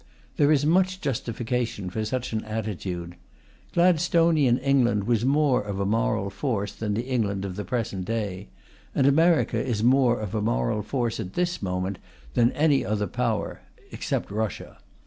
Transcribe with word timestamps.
There 0.37 0.51
is 0.51 0.65
much 0.65 0.99
justification 0.99 1.91
for 1.91 2.03
such 2.05 2.33
an 2.33 2.43
attitude. 2.45 3.17
Gladstonian 3.71 4.57
England 4.57 5.03
was 5.03 5.23
more 5.23 5.61
of 5.61 5.79
a 5.79 5.85
moral 5.85 6.31
force 6.31 6.73
than 6.73 6.95
the 6.95 7.05
England 7.05 7.45
of 7.45 7.55
the 7.55 7.63
present 7.63 8.05
day; 8.05 8.47
and 8.95 9.05
America 9.05 9.63
is 9.63 9.83
more 9.83 10.19
of 10.19 10.33
a 10.33 10.41
moral 10.41 10.81
force 10.81 11.19
at 11.19 11.35
this 11.35 11.61
moment 11.61 11.99
than 12.33 12.51
any 12.53 12.83
other 12.83 13.05
Power 13.05 13.61
(except 13.91 14.31
Russia). 14.31 14.79